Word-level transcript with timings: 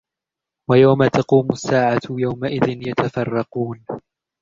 وَيَوْمَ 0.69 1.07
تَقُومُ 1.07 1.47
السَّاعَةُ 1.51 1.99
يَوْمَئِذٍ 2.09 2.69
يَتَفَرَّقُونَ 2.87 3.85